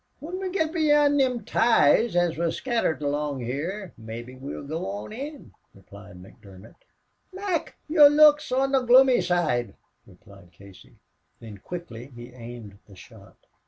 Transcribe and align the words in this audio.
"Whin 0.19 0.39
we 0.39 0.49
git 0.49 0.73
beyond 0.73 1.19
thim 1.19 1.45
ties 1.45 2.15
as 2.15 2.35
was 2.35 2.55
scattered 2.55 3.03
along 3.03 3.41
here 3.41 3.93
mebbe 3.99 4.41
we'll 4.41 4.63
go 4.65 4.83
on 4.89 5.13
in," 5.13 5.53
remarked 5.75 6.17
McDermott. 6.23 6.73
"Mac, 7.31 7.75
yez 7.87 8.11
looks 8.11 8.51
on 8.51 8.71
the 8.71 8.81
gloomy 8.81 9.21
side," 9.21 9.75
replied 10.07 10.51
Casey. 10.53 10.95
Then 11.39 11.59
quickly 11.59 12.07
he 12.15 12.31
aimed 12.33 12.79
the 12.87 12.95
shot. 12.95 13.37